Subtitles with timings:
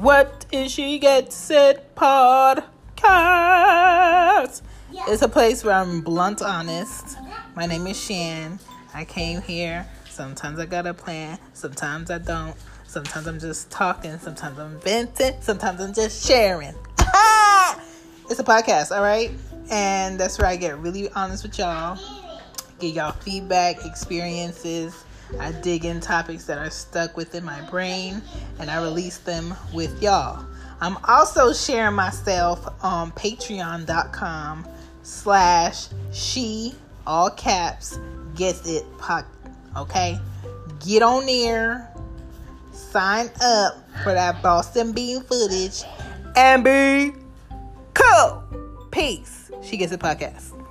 [0.00, 3.00] What is she gets it podcast?
[5.06, 7.16] It's a place where I'm blunt honest.
[7.54, 8.58] My name is Shan.
[8.92, 9.86] I came here.
[10.10, 11.38] Sometimes I got a plan.
[11.52, 12.56] Sometimes I don't.
[12.88, 14.18] Sometimes I'm just talking.
[14.18, 15.40] Sometimes I'm venting.
[15.40, 16.74] Sometimes I'm just sharing.
[16.98, 19.30] it's a podcast, all right?
[19.70, 22.00] And that's where I get really honest with y'all.
[22.80, 25.04] Give y'all feedback, experiences.
[25.40, 28.22] I dig in topics that are stuck within my brain
[28.58, 30.44] and I release them with y'all.
[30.80, 34.66] I'm also sharing myself on patreon.com
[35.02, 36.74] slash she
[37.06, 37.98] all caps
[38.34, 38.84] gets it.
[39.76, 40.18] Okay?
[40.80, 41.92] Get on there,
[42.72, 45.82] sign up for that Boston Bean footage,
[46.36, 47.12] and be
[47.94, 48.42] cool.
[48.90, 49.50] Peace.
[49.62, 50.63] She gets it podcast.